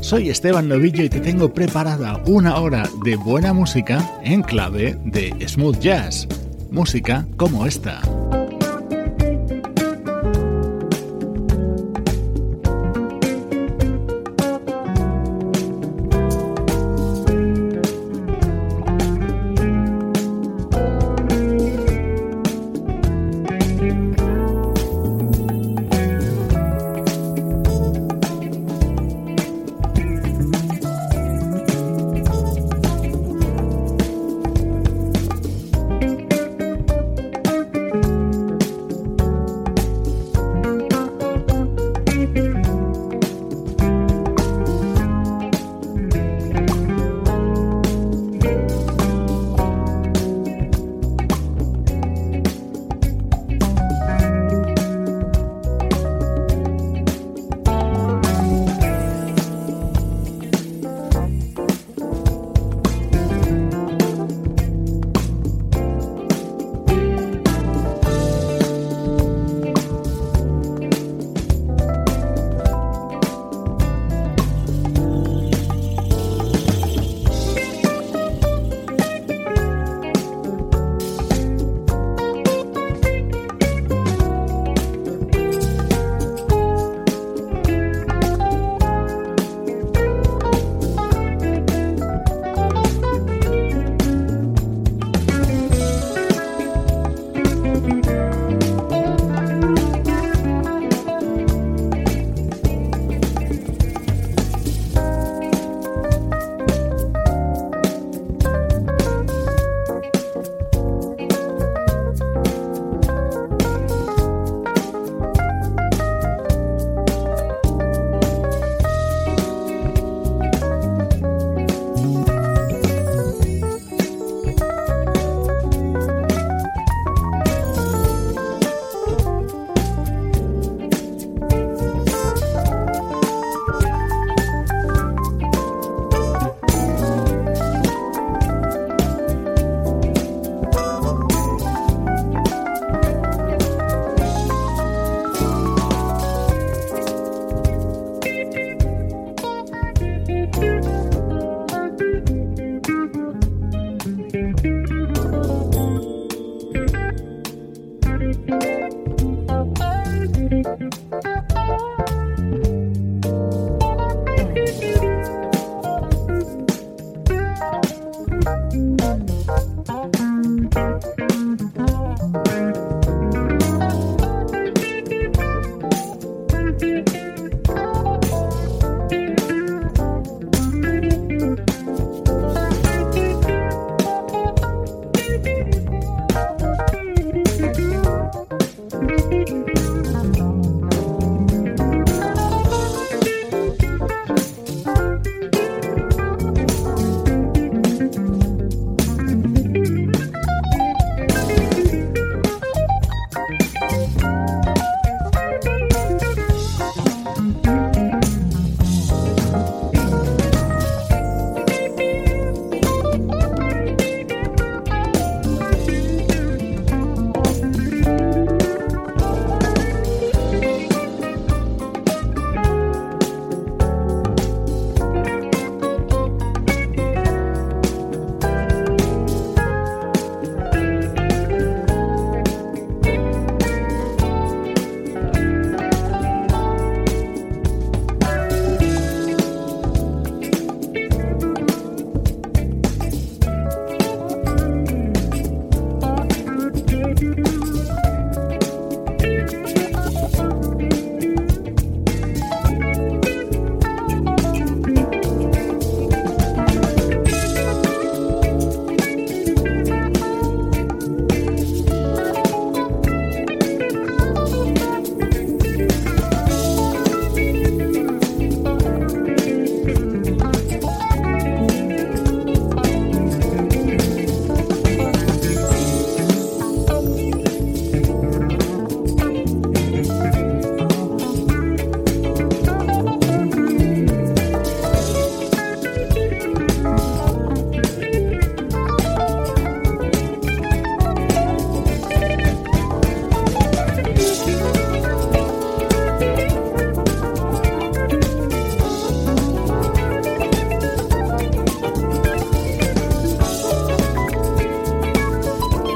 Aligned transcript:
soy 0.00 0.30
Esteban 0.30 0.68
Novillo 0.68 1.04
y 1.04 1.08
te 1.08 1.20
tengo 1.20 1.52
preparada 1.52 2.22
una 2.26 2.56
hora 2.56 2.88
de 3.04 3.16
buena 3.16 3.52
música 3.52 4.18
en 4.22 4.42
clave 4.42 4.98
de 5.04 5.34
smooth 5.46 5.78
jazz. 5.78 6.26
Música 6.70 7.26
como 7.36 7.66
esta. 7.66 8.00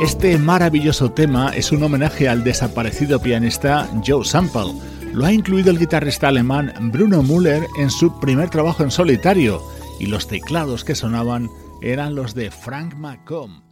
Este 0.02 0.37
maravilloso 0.37 1.12
tema 1.12 1.50
es 1.50 1.70
un 1.70 1.81
homenaje 1.84 2.28
al 2.28 2.43
desaparecido 2.43 3.20
pianista 3.20 3.88
Joe 4.04 4.25
Sample. 4.25 4.72
Lo 5.12 5.25
ha 5.25 5.32
incluido 5.32 5.70
el 5.70 5.78
guitarrista 5.78 6.26
alemán 6.26 6.75
Bruno 6.93 7.22
Müller 7.22 7.69
en 7.78 7.88
su 7.88 8.19
primer 8.19 8.50
trabajo 8.50 8.82
en 8.82 8.90
solitario 8.90 9.62
y 10.00 10.06
los 10.06 10.26
teclados 10.26 10.82
que 10.82 10.96
sonaban 10.96 11.49
eran 11.82 12.16
los 12.16 12.34
de 12.34 12.50
Frank 12.50 12.94
McComb. 12.96 13.62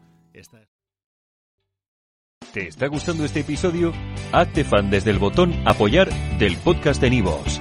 ¿Te 2.53 2.69
está 2.69 2.87
gustando 2.87 3.25
este 3.25 3.41
episodio? 3.41 3.93
Hazte 4.31 4.63
fan 4.63 4.89
desde 4.89 5.11
el 5.11 5.19
botón 5.19 5.53
apoyar 5.67 6.11
del 6.39 6.57
podcast 6.59 7.01
de 7.01 7.11
Nivos. 7.11 7.61